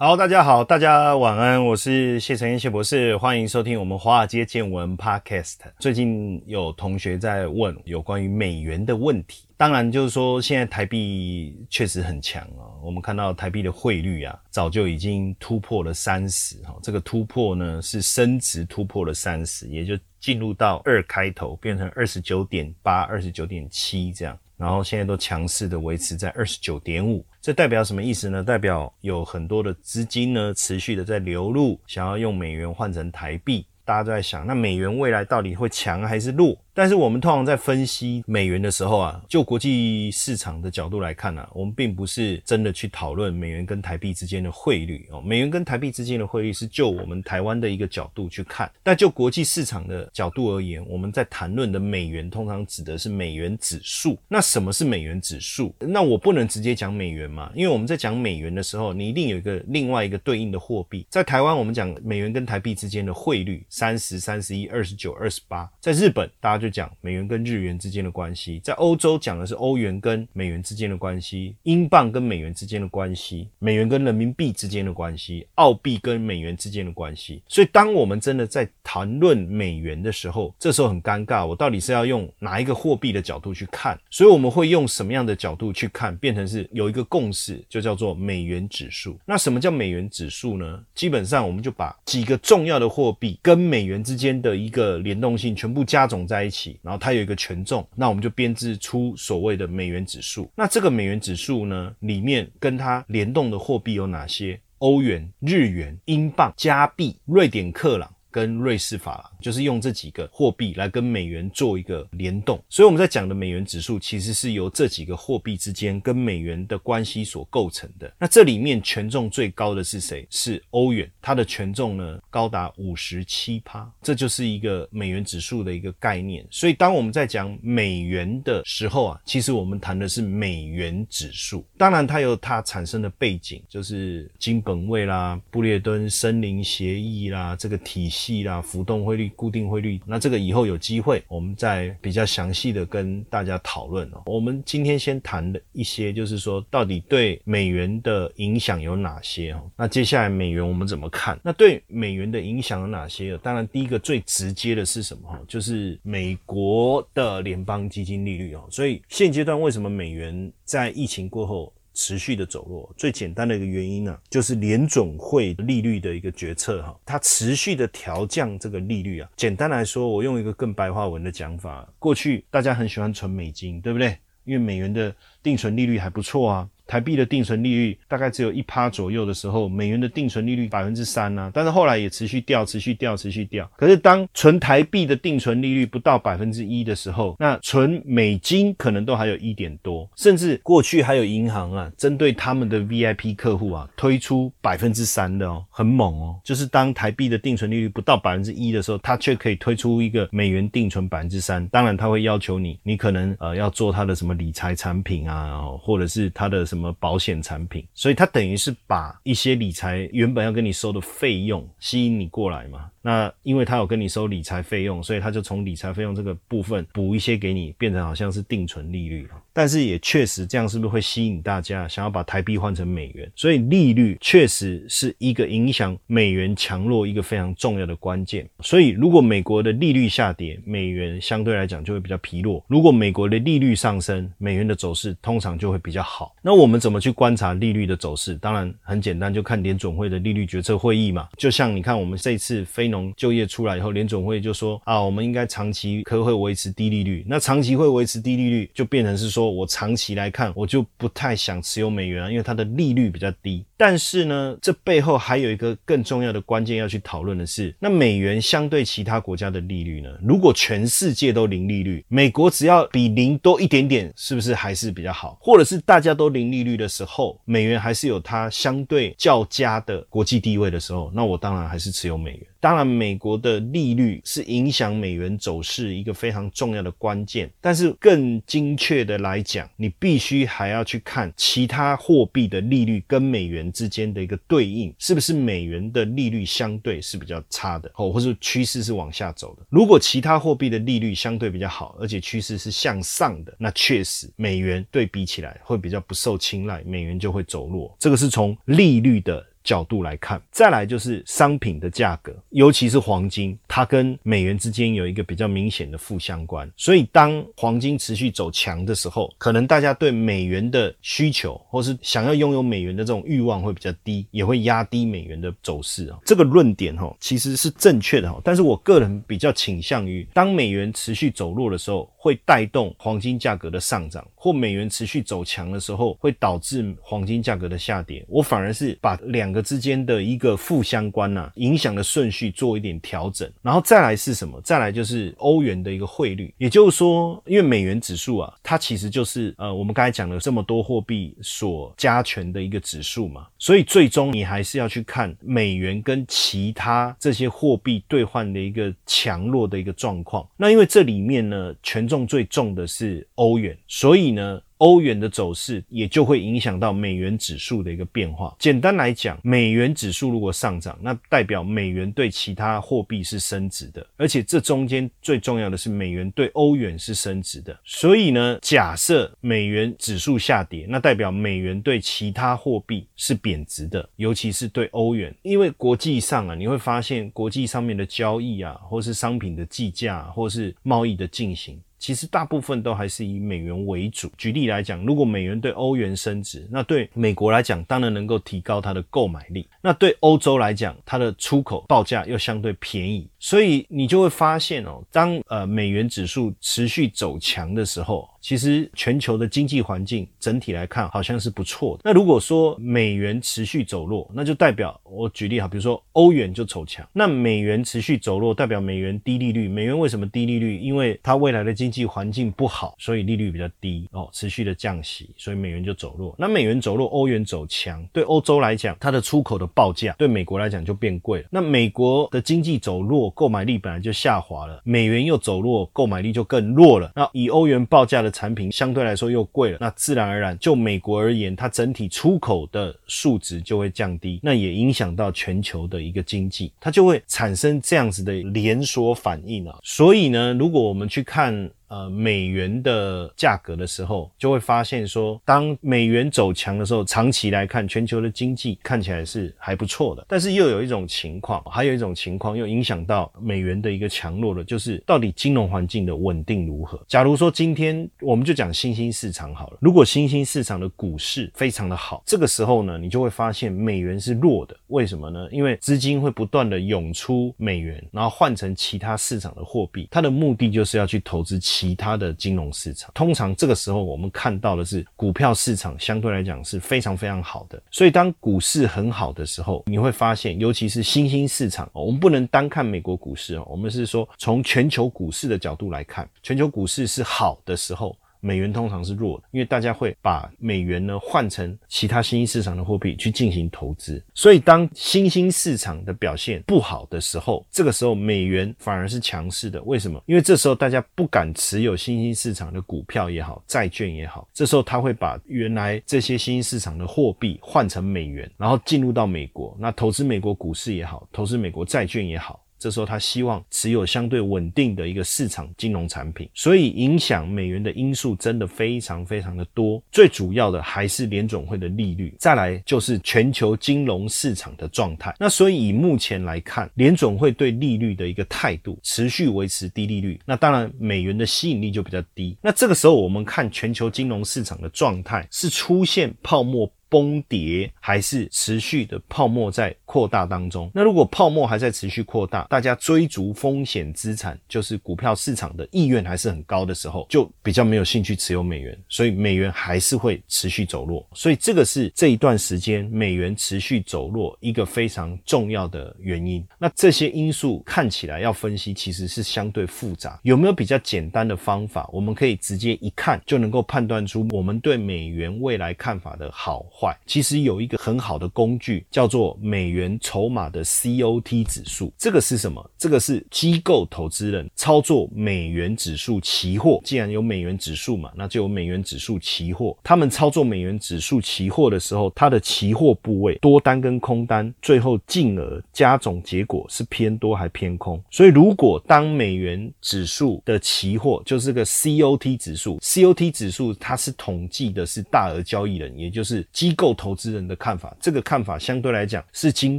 [0.00, 5.56] 好，大家好，大家晚安，我是谢承彦谢博士，欢迎收听我们华尔街见闻 Podcast。
[5.80, 24.38] 最近有同学在问有关于美元的问题，当然就是说现在台币确实很强啊，我们看到台币的汇率啊，早就已经突破了三十哈，这个突破呢是升值突破了三十，也就进入到二开头，变成二十九点八、二十九点七这样。
[24.56, 28.42] 然后现在都强势的维持在二十九点五，这代表什么意思呢？
[28.42, 33.64] 代表有很多的资金呢持续的在流入，想要用美元换成台币。
[33.84, 36.54] 大家都在想，那美元未来到底会强还是弱？
[36.78, 45.04] 但是我们通常在分析美元的时候啊，就国际市场的角度来看呢，我们并不是真的去讨论美元跟台币之间的汇率。
[45.10, 45.20] 哦。
[45.20, 54.16] 美元跟台币之间的汇率是就我们台湾的一个角度去看，但就国际市场的角度而言，我们在谈论的美元通常指的是美元指数。
[54.28, 55.74] 那什么是美元指数？
[55.80, 61.04] 那我不能直接讲美元嘛，因为我们在讲美元的时候，你一定有一个另外一个对应的货币。
[61.10, 65.68] 在台湾，我们讲美元跟台币之间的汇率，三十三十一、二十九、二十八。
[65.80, 77.42] 在日本，大家就讲美元跟日元之间的关系，在欧洲讲的是欧元跟美元之间的关系，英镑跟美元之间的关系，美元跟人民币之间的关系，澳币跟美元之间的关系。
[77.48, 83.98] 所以，当我们真的在谈论美元的时候，这时候很尴尬，我到底是要用哪一个货币的角度去看？
[84.10, 86.16] 所以我们会用什么样的角度去看？
[86.18, 89.18] 变成是有一个共识，就叫做美元指数。
[89.24, 90.84] 那什么叫美元指数呢？
[90.94, 96.98] 基本上，我们就把几个重要的货币跟美元之间的一个联动性全部加总在一起，然后。
[96.98, 100.50] 它有一个权重，那我们就编制出所谓的美元指数。
[100.56, 104.60] 那这个美元指数呢，里面跟它联动的货币有哪些？
[104.78, 108.12] 欧元、日元、英镑、加币、瑞典克朗。
[108.30, 118.12] 跟瑞士法郎就是用这几个货币来跟美元做一个联动，所以我们在讲的美元指数其实是由这几个货币之间跟美元的关系所构成的。
[118.18, 120.26] 那这里面权重最高的是谁？
[120.30, 126.46] 是欧元，它的权重呢高达五十七趴，这就是一个美元指数的一个概念。
[126.50, 131.64] 所以当我们在讲美元的时候啊，其实我们谈的是美元指数。
[131.76, 138.17] 当然它有它产生的背景，就是金本位啦、布列敦森林协议啦这个体系。
[138.18, 144.22] 系啦，浮动汇率、固定汇率，那这个以后有机会，我们再比较详细的跟大家讨论哦。
[144.26, 149.70] 我们今天先谈的一些，就是说到底对美元的影响有哪些哦？
[149.76, 151.38] 那接下来美元我们怎么看？
[151.44, 153.38] 那对美元的影响有哪些？
[153.38, 155.40] 当然，第一个最直接的是什么哈？
[155.46, 158.66] 就是美国的联邦基金利率哦。
[158.68, 161.72] 所以现阶段为什么美元在疫情过后？
[161.98, 169.28] 持续的走弱，最简单的一个原因呢，就是联总会利率的一个决策哈，它持续的调降这个利率啊。
[169.34, 174.16] 简单来说，我用一个更白话文的讲法，过去大家很喜欢存美金，对不对？
[174.44, 176.68] 因为美元的定存利率还不错啊。
[176.88, 183.70] 台币的定存利率大概只有一趴左右的时候，美元的定存利率百分之三呢，但是后来也持续掉，持续掉，持续掉。
[183.76, 196.40] 可是当存台币的定存利率不到百分之一的时候，那存美金可能都还有一点多，甚至过去还有银行啊，针对他们的 VIP 客户啊，推出百分之三的哦，很猛哦。
[196.42, 201.68] 就是当台币的定存利率不到百分之一的时候，它却可以推出一个美元定存百分之三。
[201.68, 206.77] 当然，他会要求你，你可能呃要做他的什么理财产品啊，或者是他的什么。
[206.78, 207.84] 什么保险产品？
[207.92, 212.90] 所以它等于是把一些理财原本要跟你收的费用吸引你过来嘛。
[213.02, 219.26] 那因为他有跟你收理财费用，所以他就从理财费用这个部分补一些给你，变成好像是定存利率
[219.58, 223.28] 但是也确实这样，是不是会吸引大家想要把台币换成美元？
[223.34, 228.48] 所以利率确实是一个影响美元强弱一个非常重要的关键。
[228.60, 236.36] 所以如果美国的利率下跌，美元相对来讲就会比较疲弱；如果美国的利率上升，美元的走势通常就会比较好。
[236.40, 238.36] 那我们怎么去观察利率的走势？
[238.36, 241.28] 当然很简单，就看联准会的利率决策会议嘛。
[241.36, 247.24] 就像你看我们这次非农就业出来以后，联总会就说啊，我们应该长期可会维持低利率。
[247.26, 253.64] 那长期会维持低利率，就变成是说我长期来看，我就不太想持有美元，因为它的利率比较低。
[253.76, 260.10] 但是呢，这背后还有一个更重要的关键要去讨论的是，那美元相对其他国家的利率呢？
[260.22, 265.38] 如果全世界都零利率，美国只要比零多一点点，是不是还是比较好？
[265.40, 272.46] 或者是大家都零利率的时候，美元还是有它相对较佳的国际地位的时候，那我当然还是持有美元。
[272.60, 277.48] 当然，美国的利率是影响美元走势一个非常重要的关键。
[277.60, 289.64] 但是更精确的来讲，你必须还要去看其他货币的利率跟美元之间的一个对应，是不是美元的利率相对是比较差的，哦，或者趋势是往下走的。
[289.70, 297.96] 如果其他货币的利率相对比较好，而且趋势是向上的，那确实美元对比起来会比较不受青睐，美元就会走弱。
[298.00, 299.46] 这个是从利率的。
[299.68, 306.66] 角度来看，再来就是商品的价格，尤其是黄金，它跟美元之间有一个比较明显的负相关。
[306.74, 316.18] 所以，当黄金持续走强的时候，可能大家对美元的需求，或是想要拥有美元的这种欲望会比较低，也会压低美元的走势啊。
[316.24, 318.40] 这个论点哈，其实是正确的哈。
[318.42, 328.24] 但是我个人比较倾向于，当美元持续走弱的时候，会带动黄金价格的上涨，或美元持续走强的时候，会导致黄金价格的下跌。
[328.28, 329.57] 我反而是把两个。
[329.62, 334.60] 之间的一个负相关呐，影响的顺序做一点调整，然后再来是什么？
[334.62, 350.46] 再来就是欧元的一个汇率，也就是说，因为美元指数啊，它其实就是呃，我们刚才讲了这么多货币所加权的一个指数嘛，所以最终你还是要去看美元跟其他这些货币兑换的一个强弱的一个状况。
[350.56, 354.60] 那因为这里面呢，权重最重的是欧元，所以呢。
[354.78, 358.56] 欧元的走势也就会影响到美元指数的一个变化。
[358.58, 367.78] 简单来讲，美元指数如果上涨，那代表美元对其他货币是升值的，而且这中间最重要的是美元对欧元是升值的。
[367.84, 381.80] 所以呢，假设美元指数下跌，那代表美元对其他货币是贬值的，尤其是对欧元，因为国际上啊，你会发现国际上面的交易啊，或是商品的计价，或是贸易的进行。
[381.98, 384.30] 其实大部分都还是以美元为主。
[384.38, 389.68] 举例来讲，如果美元对欧元升值，那对美国来讲当然能够提高它的购买力。
[389.80, 398.28] 那对欧洲来讲，它的出口报价又相对便宜，所以你就会发现哦，当呃美元指数持续走强的时候。
[398.40, 402.02] 其实全球的经济环境整体来看好像是不错的。
[402.04, 409.66] 那如果说美元持续走弱，那就代表我举例哈，比如说欧元就走强，那美元持续走弱，代表美元低利率。
[409.66, 410.78] 美元为什么低利率？
[410.78, 416.34] 因为它未来的经济环境不好，所以利率比较低哦，持续的降息，所以美元就走弱。
[416.38, 421.48] 那美元走弱，欧元走强，对欧洲来讲，它的出口的报价对美国来讲就变贵了。
[421.50, 427.12] 那美国的经济走弱，购买力本来就下滑了，美元又走弱，购买力就更弱了。
[427.14, 428.32] 那以欧元报价的。
[428.38, 439.76] 产品相对来说又贵了，那自然而然就美国而言，它整体出口的数值就会降低，那也影响到全球的一个经济，它就会产生这样子的连锁反应啊。
[439.82, 441.68] 所以呢，如果我们去看。
[441.88, 450.24] 呃，美元的价格的时候，就会发现说，当美元走强的时候，长期来看，全球的经济看起来是还不错的。
[450.28, 457.02] 但是又有一种情况，还有一种情况又影响到美元的一个强弱的，就是到底金融环境的稳定如何？
[457.08, 464.76] 假如说今天我们就讲新兴市场好了，如果新兴市场的股市非常的好，这个时候呢，你就会发现美元是弱的。
[464.88, 465.48] 为什么呢？
[465.52, 471.58] 因为资金会不断的涌出美元，然后换成其他市场的货币，它的目的就是要去投资。
[471.60, 477.80] 其他的金融市场，通常这个时候我们看到的是股票市场相对来讲是非常非常好的。
[477.90, 488.16] 所以当股市很好的时候，你会发现，尤其是新兴市场，我们不能单看美国股市哦，我们是说从全球股市的角度来看，全球股市是好的时候。
[488.40, 499.82] 美元通常是弱的，因为大家会把美元呢换成其他新兴市场的货币去进行投资，所以当新兴市场的表现不好的时候，这个时候美元反而是强势的。
[499.82, 500.22] 为什么？
[500.26, 512.60] 因为这时候大家不敢持有新兴市场的股票也好，债券也好，这时候他会把原来这些新兴市场的货币换成美元，然后进入到美国，那投资美国股市也好，投资美国债券也好。
[512.78, 520.02] 这时候他希望持有相对稳定的一个市场金融产品，所以影响美元的因素真的非常非常的多。
[520.10, 525.34] 最主要的还是联总会的利率，再来就是全球金融市场的状态。
[525.38, 532.56] 那所以以目前来看，联总会对利率的一个态度持续维持低利率，那当然美元的吸引力就比较低。
[532.62, 536.90] 那这个时候我们看全球金融市场的状态是出现泡沫。
[537.08, 540.90] 崩跌，还是持续的泡沫在扩大当中？
[540.94, 551.26] 那如果泡沫还在持续扩大，大家追逐风险资产，就是股票市场的意愿还是很高的时候，就比较没有兴趣持有美元，所以美元还是会持续走弱。
[551.34, 556.64] 所以这个是这一段时间美元持续走弱一个非常重要的原因。
[556.78, 560.40] 那这些因素看起来要分析，其实是相对复杂。
[560.42, 567.16] 有没有比较简单的方法，我们可以直接一看就能够判断出我们对美元未来看法的好坏？
[567.26, 572.12] 其实有一个很好的工具，叫做美元筹码的 COT 指数。
[572.18, 572.90] 这个是什么？
[572.98, 577.00] 这个是机构投资人操作美元指数期货。
[577.04, 579.96] 既然有美元指数嘛，那就有美元指数期货。
[580.02, 588.20] 他们操作美元指数期货的时候，它的期货部位多单跟空单，最后净额加总结果是偏多还偏空。
[588.30, 598.16] 所以如果当美元指数的期货就是个 COT 指数，COT 指数它是统计的是大额交易人，也就是机构投资人的看法。
[598.18, 599.98] 这个看法相对来讲是经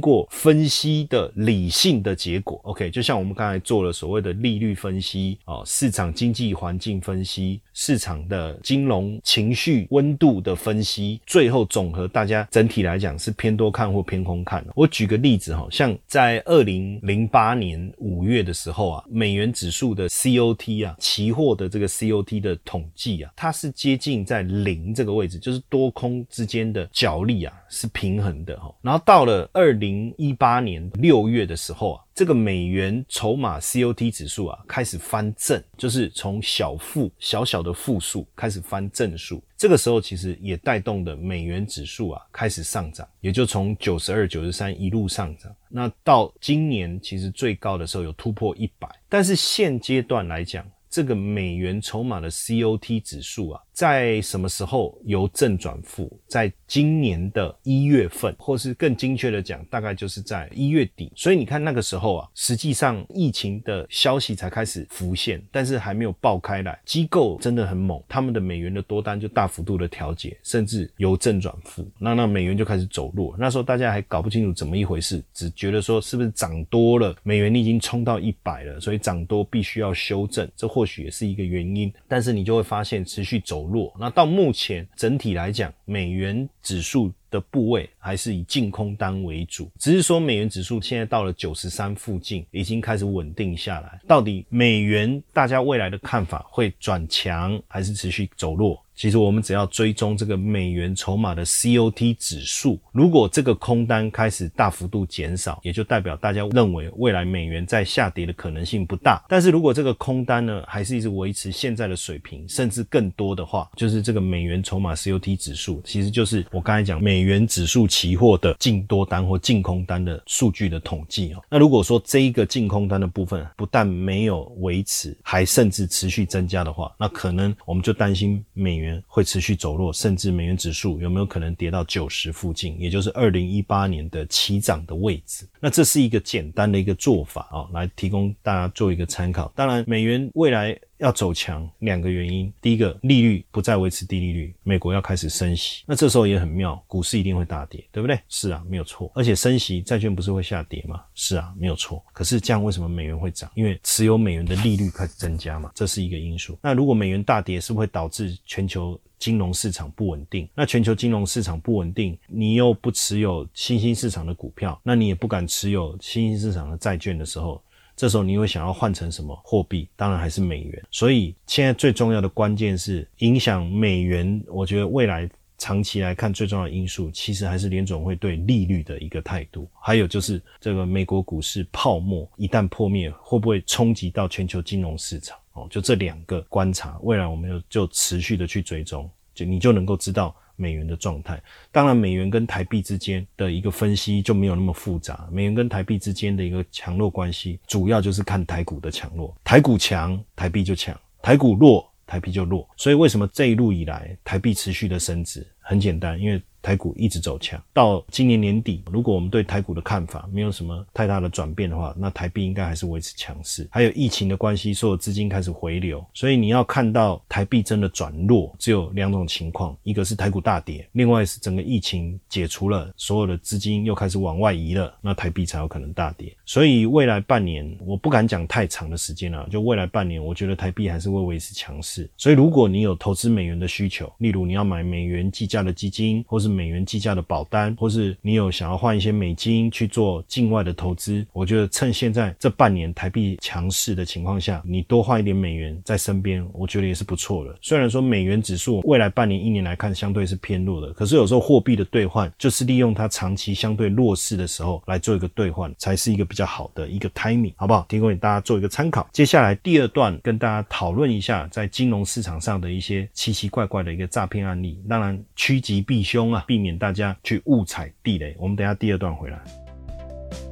[0.00, 2.60] 过分析的理性的结果。
[2.64, 14.66] OK，就像我们刚才做了所谓的利率分析啊，市场经济环境分析，市场的金融情绪温度的分析，最后总和大家整体来讲是偏多看或偏空看。
[14.74, 28.74] 我举个例子哈，像在二零零八年五月的时候啊，美元指数的 COT 啊，期货的这个 COT 的统计啊，它是接近在零这个位置，就是多空之间的角力啊是平衡的哈。
[28.82, 32.04] 然后到了二零一八年六月的时候啊。
[32.12, 39.42] 这个美元筹码 COT 指数啊，开始翻正，就是从小负小小的负数开始翻正数。
[39.56, 45.50] 这个时候其实也带动的美元指数啊开始上涨，也就从九十二、九十三一路上涨。
[45.66, 53.62] 那到今年其实最高的时候有突破一百，但是现阶段来讲，这个美元筹码的 COT 指数啊。
[53.80, 56.14] 在什么时候由正转负？
[56.28, 61.10] 在今年的一月份，或是更精确的讲，大概就是在一月底。
[61.16, 66.78] 所以你看那个时候啊，实际上疫情的消息才开始浮现，但是还没有爆开来。
[66.84, 73.34] 机构真的很猛，他们的美元的多单就大幅度的调节，甚至由正转负，那那美元就开始走弱。
[73.38, 81.90] 那时候大家还搞不清楚怎么一回事，只觉得说是不是涨多了，美元已经冲到一百了，所以涨多必须要修正，这或许也是一个原因。
[82.06, 83.69] 但是你就会发现持续走。
[83.70, 94.00] 弱，那到目前整体来讲，美元指数的部位还是以净空单为主，只是说美元指数现在到了九十三附近，已经开始稳定下来。
[94.06, 98.84] 到底美元大家未来的看法会转强还是持续走弱？
[99.00, 109.24] 其实我们只要追踪这个美元筹码的 COT 指数，如果这个空单开始大幅度减少，也就代表大家认为未来美元在下跌的可能性不大。
[109.26, 121.42] 但是如果这个空单呢，还是一直维持现在的水平，甚至更多的话，就是这个美元筹码 COT 指数，其实就是我刚才讲美元指数期货的净多单或净空单的数据的统计哦。
[121.48, 128.89] 那如果说这一个净空单的部分不但没有维持，还甚至持续增加的话，那可能我们就担心美元。
[129.06, 135.46] 会持续走弱，甚至美元指数有没有可能跌到九十附近，也就是二零一八年的起涨的位置？
[135.60, 139.52] 那这是一个简单的一个做法啊，来提供大家做一个参考。
[139.54, 148.18] 当然，美元未来要走强，两个原因：第一个，利率不再维持低利率，美国要开始升息，那这时候也很妙，股市一定会大跌，对不对？
[148.28, 149.10] 是啊，没有错。
[149.14, 151.02] 而且升息，债券不是会下跌吗？
[151.14, 152.04] 是啊，没有错。
[152.12, 153.50] 可是这样为什么美元会涨？
[153.54, 156.58] 因为持有美元的利率开始增加嘛，这是一个因素。
[156.62, 158.98] 那如果美元大跌，是不是会导致全球？
[159.20, 167.62] 金融市场不稳定，那全球金融市场不稳定，你又不持有新兴市场的股票，那你也不敢持有新兴市场的债券的时候，
[168.00, 169.86] 这时候你会想要换成什么货币？
[169.94, 170.82] 当然还是美元。
[170.90, 175.28] 所以现在最重要的关键是影响美元，我觉得未来
[175.58, 185.36] 长期来看最重要的因素，其实还是联总会对利率的一个态度，还有就是这个美国股市泡沫一旦破灭，会不会冲击到全球金融市场？
[185.52, 191.42] 哦，就这两个观察，未来我们就就持续的去追踪，就你就能够知道美元的状态。
[191.72, 195.28] 当然，美元跟台币之间的一个分析就没有那么复杂。
[195.32, 199.34] 美元跟台币之间的一个强弱关系，主要就是看台股的强弱。
[199.42, 202.68] 台股强，台币就强；台股弱，台币就弱。
[202.76, 205.46] 所以，为什么这一路以来台币持续的升值？
[205.58, 206.40] 很简单，因为。
[206.62, 213.68] 台股一直走强，到今年年底，如果我们对台股的看法没有什么太大的转变的话，那台币应该还是维持强势。
[213.70, 226.34] 还有疫情的关系，所有资金开始回流，所以你要看到台币真的转弱，只有两种情况：一个是台股大跌，另外是整个疫情解除了，所有的资金又开始往外移了，那台币才有可能大跌。
[226.44, 232.10] 所以未来半年，我不敢讲太长的时间了，就未来半年，我觉得台币还是会维持强势。
[232.16, 247.56] 所以如果你有投资美元的需求，例如你要买美元计价的基金，或是美元计价的保单，或是你有想要换一些美金去做境外的投资，我觉得趁现在这半年台币强势的情况下，你多换一点美元在身边，我觉得也是不错的。
[247.62, 257.86] 虽然说美元指数未来半年、一年来看相对是偏弱的，可是有时候货币的兑换就是利用它长期相对弱势的时候来做一个兑换，才是一个比较好的一个 timing，好不好？
[257.88, 259.08] 提供给大家做一个参考。
[259.12, 268.34] 接下来第二段跟大家讨论一下在金融市场上的一些奇奇怪怪的一个诈骗案例，当然趋吉避凶啊，避免大家去误踩地雷。
[268.38, 269.38] 我们等下第二段回来。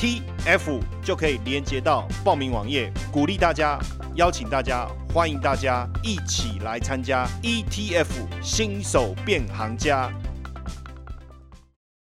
[0.00, 3.78] T F 就可以连接到报名网页，鼓励大家，
[4.16, 10.10] 邀请大家，欢迎大家一起来参加 E T F 新手变行家。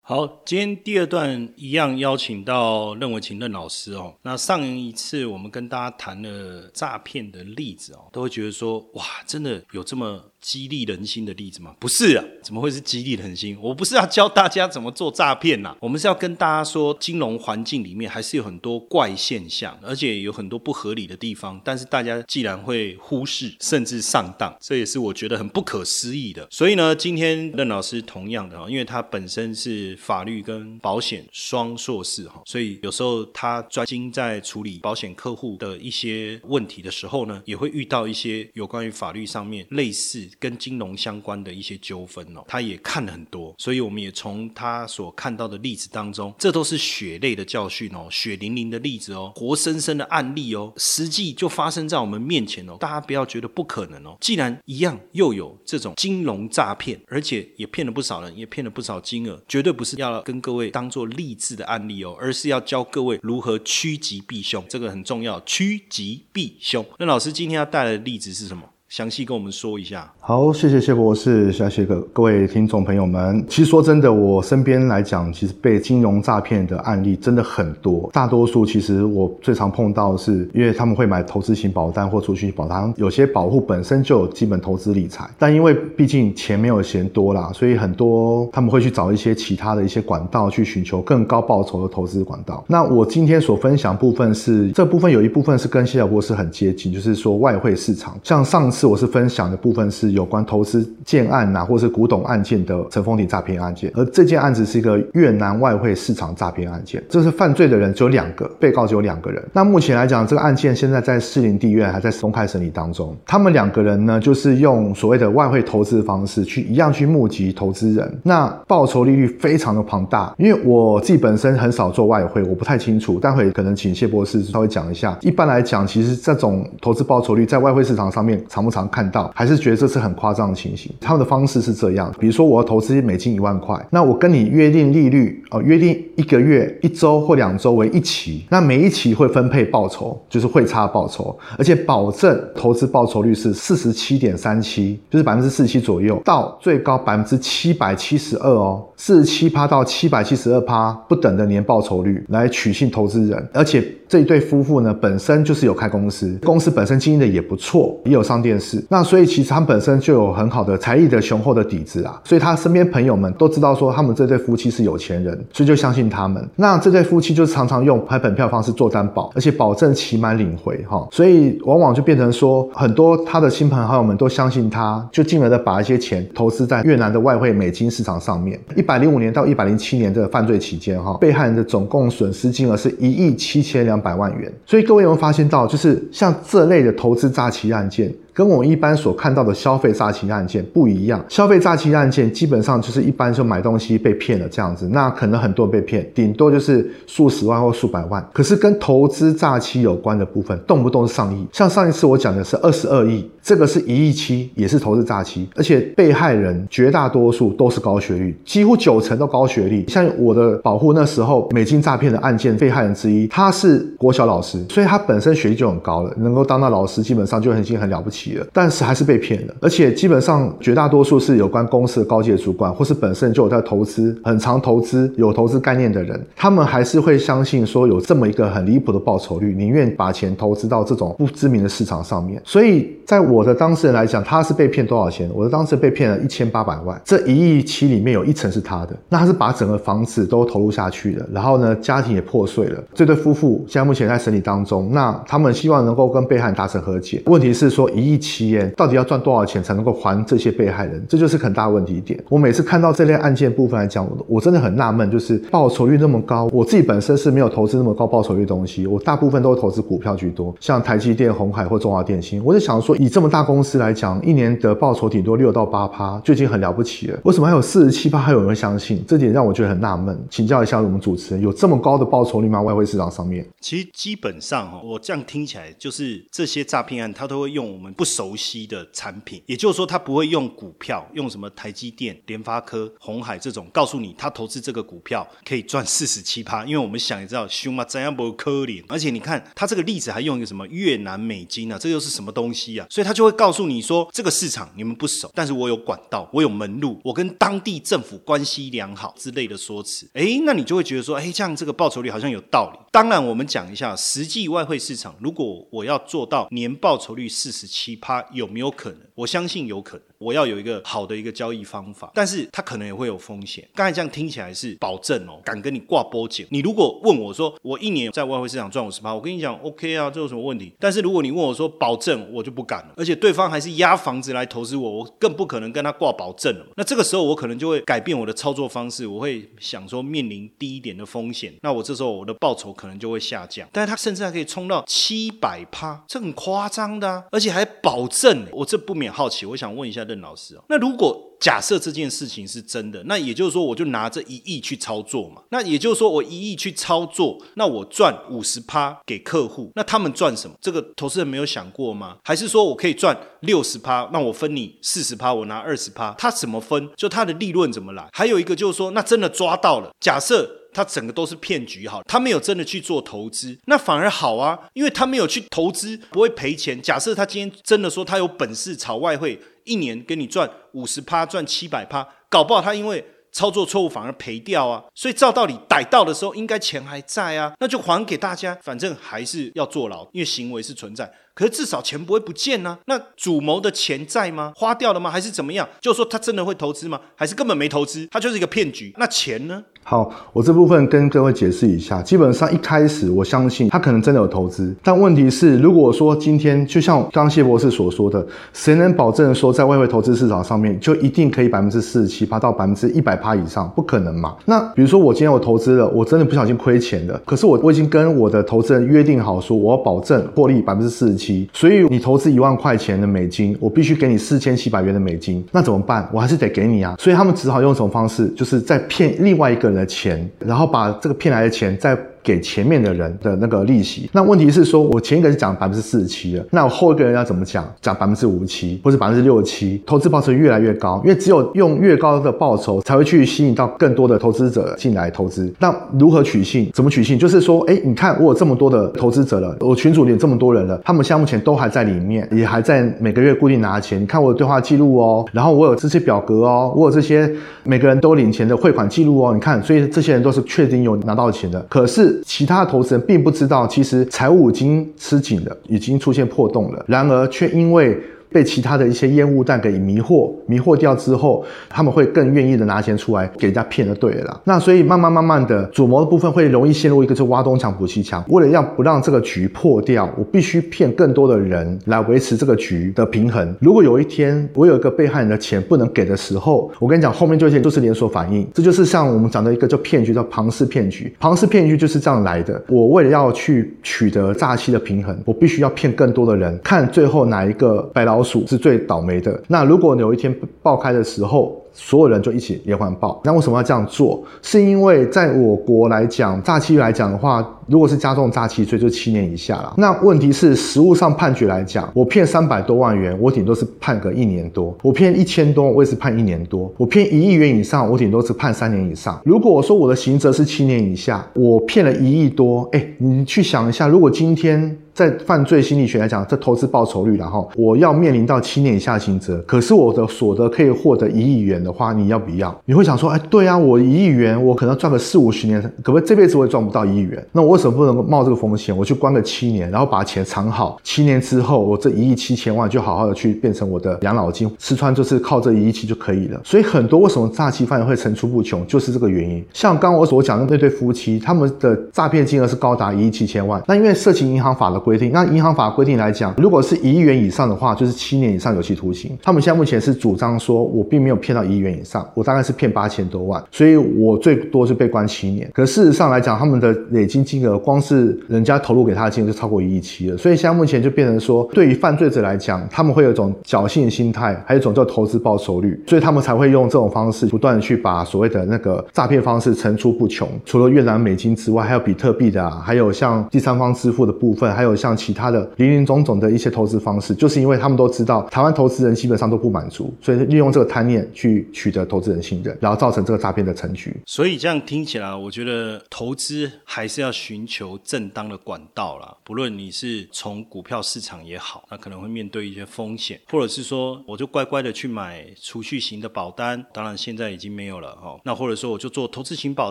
[0.02, 4.14] 好，今天第二段一样邀请到任伟勤任老师哦。
[4.20, 10.22] 那上一次我们跟大家谈了诈骗的例子哦，都会觉得说，哇，真的有这么。
[10.46, 11.74] 激励人心的例子吗？
[11.80, 13.58] 不是啊，怎么会是激励人心？
[13.60, 21.60] 我不是要教大家怎么做诈骗呐，我们是要跟大家说，金融环境里面还是有很多怪现象，而且有很多不合理的地方。
[21.64, 26.46] 但是大家既然会忽视，甚至上当，这也是我觉得很不可思议的。
[26.48, 40.30] 所以呢，今天任老师同样的哈，因为他本身是法律跟保险双硕士哈，所以有时候他专精在处理保险客户的一些问题的时候呢，也会遇到一些有关于法律上面类似。
[40.38, 66.84] 跟金融相关的一些纠纷哦，他也看了很多，所以我们也从他所看到的例子当中，这都是血泪的教训哦，血淋淋的例子哦，活生生的案例哦，实际就发生在我们面前哦，大家不要觉得不可能哦，既然一样又有这种金融诈骗，而且也骗了不少人，也骗了不少金额，绝对不是要跟各位当做励志的案例哦，而是要教各位如何趋吉避凶，这个很重要，趋吉避凶。
[66.98, 68.68] 那老师今天要带来的例子是什么？
[68.88, 70.08] 详细跟我们说一下。
[70.20, 73.44] 好，谢谢谢博士，谢谢各各位听众朋友们。
[73.48, 78.08] 其实说真的，我身边来讲，其实被金融诈骗的案例真的很多。
[78.12, 92.64] 大多数其实我最常碰到的是，因为他们会买投资型保单或储蓄保单，有些保护本身就有基本投资理财，但因为毕竟钱没有嫌多啦，所以很多他们会去找一些其他的一些管道去寻求更高报酬的投资管道。
[92.68, 98.70] 那我今天所分享部分是这部分有一部分是跟谢小博士很接近，就是说外汇市场，像上。
[98.76, 107.02] 次我是分享的部分是有关投资建案呐，或是古董案件的陈丰鼎诈骗案件，而这件案子是一个越南外汇市场诈骗案件。
[107.08, 109.42] 这是犯罪的人只有两个，被告只有两个人。
[109.54, 113.16] 那目前来讲，这个案件现在在士林地院还在公开审理当中。
[113.24, 120.34] 他们两个人呢，就是用所谓的外汇投资的方式去一样去募集投资人，那报酬利率非常的庞大。
[120.36, 125.16] 因为我自己本身很少做外汇，我不太清楚，待会可能请谢博士稍微讲一下。
[125.22, 128.65] 一般来讲，其实这种投资报酬率在外汇市场上面常。
[128.66, 130.90] 通常看到，还是觉得这是很夸张的情形。
[131.00, 158.56] 他们的方式是这样，比如说我要投资美金一万块，那我跟你约定利率哦，约定一个月、一周或两周为一期，那每一期会分配报酬，就是汇差报酬，而且保证投资报酬率是四十七点三七，就是百分之四十七左右，到最高百分之七百七十二哦，四十七趴到七百七十二趴不等的年报酬率来取信投资人，而且这一对夫妇呢本身就是有开公司，公司本身经营的也不错，也有上电。
[158.58, 166.42] 视，那所以其实他们本身就有很好的财力的雄厚的底子啊，所以他身边朋友们都知道说他们这对夫妻是有钱人，所以就相信他们。
[166.56, 178.58] 那这对夫妻就常常用拍本票方式做担保，而且保证期满领回哈，所以往往就变成说很多他的亲朋好友们都相信他，就进而的把一些钱投资在越南的外汇美金市场上面。
[178.74, 184.52] 一一百零五年到一百零七年这个犯罪期间哈，被害人的总共损失金额是一亿七千两百万元。
[184.64, 188.14] 所以各位有没有发现到，就是像这类的投资诈欺案件？
[188.36, 198.22] 跟我们一般所看到的消费诈欺案件不一样，消费诈欺案件基本上就是一般说买东西被骗了这样子，那可能很多人被骗，顶多就是数十万或数百万。
[198.34, 201.46] 可是跟投资诈欺有关的部分，动不动是上亿。
[201.50, 209.88] 像上一次我讲的是二十二亿，这个是一亿七，也是投资诈欺，而且被害人绝大多数都是高学历，几乎九成都高学历。
[209.88, 218.25] 像我的保护那时候美金诈骗的案件被害人之一，他是国小老师，所以他本身学历就很高了，能够当到老师基本上就已经很了不起。
[218.26, 232.40] 起了，但是还是被骗了，而且基本上绝大多数是有关公司的高级主管，或是本身就有在投资、很长投资、有投资概念的人，他们还是会相信说有这么一个很离谱的报酬率，宁愿把钱投资到这种不知名的市场上面。
[232.44, 235.30] 所以在我的当事人来讲，他是被骗多少钱？
[235.34, 242.82] 我的当事人被骗了一千八百万，这一亿七里面有一成是他的，那他是把整个房子都投入下去的，然后呢，家庭也破碎了。
[242.94, 247.22] 这对夫妇现在目前在审理当中，那他们希望能够跟被害人达成和解。
[247.26, 251.04] 问题是说一亿七元到底要赚多少钱才能够还这些被害人？
[251.08, 252.22] 这就是很大问题点。
[252.28, 262.42] 我每次看到这类案件部分来讲，我我真的很纳闷，就是报酬率那么高，我自己本身是没有投资那么高报酬率的东西，我大部分都投资股票居多，像台积电、红海或中华电信。
[262.44, 267.18] 我就想说，以这么大公司来讲，一年的报酬顶多六到八趴，就已经很了不起了。
[267.24, 269.04] 为什么还有四十七趴还有人会相信？
[269.06, 270.18] 这点让我觉得很纳闷。
[270.30, 272.60] 请教一下我们主持人，有这么高的报酬率吗？
[272.60, 273.46] 外汇市场上面？
[273.60, 286.64] 其实基本上哈，我这样听起来就是这些诈骗案，他都会用我们不熟悉的产品，也就是说，他不会用股票，用什么台积电、联发科、红海这种，告诉你他投资这个股票可以赚四十七趴。
[286.64, 288.82] 因为我们想也知道，凶嘛怎样不可怜？
[288.88, 292.86] 而且你看他这个例子还用一个什么越南美金啊，这又是什么东西啊？
[292.88, 300.08] 所以他就会告诉你说，这个市场你们不熟，但是我有管道，我有门路，我跟当地政府关系良好之类的说辞。
[300.12, 302.78] 哎，那你就会觉得说，哎，这样这个报酬率好像有道理。
[302.92, 309.00] 当然，我们讲一下实际外汇市场，如果我要做到年报酬率四十七趴，有没有可能？
[309.14, 310.06] 我相信有可能。
[310.18, 313.68] 我要有一个好的一个交易方法，但是它可能也会有风险。
[313.74, 316.46] 刚才这样听起来是保证哦，敢跟你挂波景。
[316.50, 320.72] 你如果问我说，我一年在外汇市场赚五十趴，我跟你讲 OK 啊，这有什么问题？
[320.80, 322.94] 但是如果你问我说保证，我就不敢了。
[322.96, 326.66] 而且对方还是押房子来投资我，我更不可能跟他挂保证了。
[326.76, 333.68] 那这个时候我可能就会改变我的操作方式，我会想说面临低一点的风险，那我这时候我的报酬可能就会下降。
[333.70, 338.44] 但是他甚至还可以冲到七百趴，这很夸张的，而且还保证。
[338.50, 340.04] 我这不免好奇，我想问一下。
[340.06, 345.42] 任老师哦，那如果假设这件事情是真的，那也就是说，我就拿这一亿去操作嘛。
[345.50, 350.56] 那也就是说，我一亿去操作，那我赚五十趴给客户，那他们赚什么？
[350.60, 352.16] 这个投资人没有想过吗？
[352.22, 356.88] 还是说我可以赚六十趴，那我分你四十趴，我拿二十趴，他怎么分？
[356.96, 358.08] 就他的利润怎么来？
[358.12, 360.48] 还有一个就是说，那真的抓到了，假设。
[360.76, 366.80] 他整个都是骗局，好，他没有真的去做投资，那反而好啊，因为他没有去投资，不会赔钱。
[366.82, 374.84] 假设他今天真的说他有本事炒外汇，一年给你赚五十趴，赚七百趴，搞不好他因为操作错误反而赔掉啊。
[374.94, 381.10] 所以照道理逮到的时候，应该钱还在啊，那就还给大家，反正还是要坐牢，因为行为是存在。
[381.32, 382.78] 可是至少钱不会不见呢？
[382.86, 384.52] 那主谋的钱在吗？
[384.56, 385.10] 花掉了吗？
[385.10, 385.68] 还是怎么样？
[385.80, 387.00] 就说他真的会投资吗？
[387.14, 388.06] 还是根本没投资？
[388.10, 388.94] 他就是一个骗局？
[388.96, 389.62] 那钱呢？
[389.88, 392.02] 好，我这部分跟各位解释一下。
[392.02, 403.70] 基本上一开始我相信他可能真的有投资，但问题是，如果说今天就像刚谢博士所说的，谁能保证说在外汇投资市场上面就一定可以百分之四十七趴到百分之一百趴以上？
[403.76, 404.34] 不可能嘛？
[404.44, 411.48] 那比如说我今天我投资了，我真的不小心亏钱了，可是我我已经跟我的投资人约定好说，我要保证获利百分之四十七。
[411.52, 416.08] 所以你投资一万块钱的美金，我必须给你四千七百元的美金，那怎么办？
[416.12, 416.96] 我还是得给你啊。
[416.98, 421.96] 所以他们只好用这种方式，就是在骗另外一个人的钱，然后把这个骗来的钱再。
[422.26, 427.64] 给前面的人的那个利息，那问题是说，我前一个是讲百分之四十七的，那我后一个人要怎么讲？
[427.80, 435.54] 讲百分之五十七，或者百分之六十七，投资报酬越来越高，因为只有用越高的报酬，才会去吸引到更多的投资者进来投资。
[435.60, 436.68] 那如何取信？
[436.74, 437.16] 怎么取信？
[437.16, 444.02] 就是说，哎，你看我有这么多的投资者了，我群主里这么多人了，他们项目钱都还在里面，也还在每个月固定拿钱。
[444.02, 447.30] 你看我的对话记录哦，然后我有这些表格哦，我有这些
[447.62, 449.32] 每个人都领钱的汇款记录哦。
[449.32, 451.64] 你看，所以这些人都是确定有拿到钱的。
[451.68, 452.15] 可是。
[452.24, 456.84] 其他投资人并不知道，其实财务已经吃紧了，已经出现破洞了。
[456.88, 458.00] 然而，却因为。
[458.30, 464.40] 被其他的一些烟雾弹给迷惑，迷惑掉之后，他们会更愿意的拿钱出来给人家骗就对了。
[464.44, 468.24] 那所以慢慢慢慢的，主谋的部分会容易陷入一个就挖东墙补西墙。
[468.28, 473.54] 为了要不让这个局破掉，我必须骗更多的人来维持这个局的平衡。
[473.60, 478.46] 如果有一天我有一个被害人的钱不能给的时候，我跟你讲，后面这些都是连锁反应。
[478.52, 481.14] 这就是像我们讲的一个叫骗局，叫庞氏骗局。
[481.18, 482.62] 庞氏骗局就是这样来的。
[482.68, 488.46] 我为了要去取得诈欺的平衡，我必须要骗更多的人，看最后哪一个白老老鼠。
[488.46, 489.38] 是最倒霉的。
[489.48, 493.20] 那如果有一天爆开的时候，所有人就一起连环爆。
[493.24, 494.22] 那为什么要这样做？
[494.40, 499.74] 是因为在我国来讲，诈欺来讲的话，如果是加重诈欺罪，就七年以下了。
[499.76, 509.20] 那问题是，实物上判决来讲，我骗三百多万元，我顶多是判个一年多；我骗一千多，我也是判一年多；我骗一亿元以上，我顶多是判三年以上。
[509.24, 514.78] 如果我说我的刑责是七年以下，我骗了一亿多，哎，你去想一下，如果今天。
[514.96, 522.58] 在犯罪心理学来讲，这投资报酬率，然后我要面临到七年以下刑责，可是我的所得可以获得一亿元的话，你要不要？
[522.64, 527.22] 你会想说，哎，对啊，我一亿元，我可能赚个四五十年，可不可以这辈子我也赚不到一亿元？
[527.32, 528.74] 那我为什么不能冒这个风险？
[528.74, 536.40] 我去关个七年，然后把钱藏好，七年之后，我这一亿七千万就好好的去变成我的养老金，吃穿就是靠这一亿七就可以了。
[536.42, 539.44] 所以很多为什么诈欺犯会层出不穷，就是这个原因。
[539.52, 543.62] 像刚刚我所讲的那对夫妻，他们的诈骗金额是高达一亿七千万。
[543.68, 549.18] 那因为涉及银行法的规定，那银行法规定来讲，如果是一亿元以上的话，就是七年以上有期徒刑。
[549.20, 555.50] 他们现在目前是主张说，我并没有骗到一亿元以上，我大概是骗八千多万，所以我最多是被关七年。
[555.52, 560.16] 可事实上来讲，他们的累积金额，光是人家投入给他的金额就超过一亿七了。
[560.16, 570.28] 所以现在目前就变成说，对于犯罪者来讲，他们会有一种侥幸心态，还有一种叫投资报酬率，所以他们才会用这种方式不断的去把所谓的那个诈骗方式层出不穷。
[570.44, 583.94] 除了越南美金之外，还有比特币的，啊，还有像第三方支付的部分，还有像其他的林林总总的一些投资方式，就是因为他们都知道台湾投资人基本上都不满足，所以利用这个贪念去取得投资人信任，然后造成这个诈骗的成局。
[584.06, 589.16] 所以这样听起来，我觉得投资还是要寻求正当的管道啦。
[589.24, 598.18] 不论你是从股票市场也好，那可能会面对一些风险，或者是说我就乖乖的去买储蓄型的保单，当然现在已经没有了哈。
[598.24, 599.70] 那或者说我就做投资型保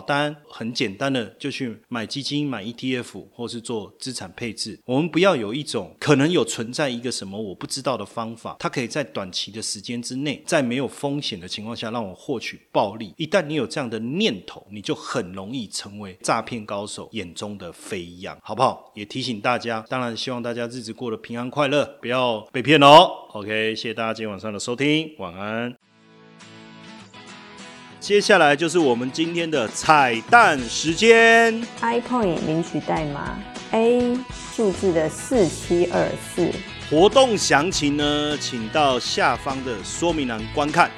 [0.00, 4.78] 单，很简单的就去买基金、买 ETF，或是做资产配置。
[4.84, 13.12] 我我们不要有一种可能有存在一个什么我不知道的方法，它可以在短期的时间之内，在没有风险的情况下让我获取暴利。
[13.18, 18.90] 一旦你有这样的念头，你就很容易成为诈骗高手眼中的飞羊，好不好？
[18.94, 23.06] 也提醒大家，当然希望大家日子过得平安快乐，不要被骗哦。
[23.34, 25.74] OK，谢谢大家今天晚上的收听，晚安。
[28.00, 31.62] 接下来就是我们今天的彩蛋时间。
[31.82, 33.38] iPoint 领取代码
[33.72, 34.16] A
[34.56, 36.50] 数字的四七二四。
[36.88, 40.90] 活动详情呢，请到下方的说明栏观看。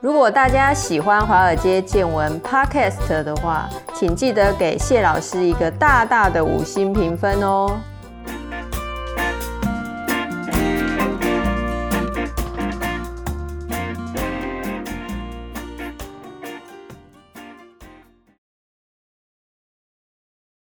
[0.00, 7.78] 如果大家喜欢华尔街见闻 Podcast 的话，请记得给谢老师一个大大的五星评分哦。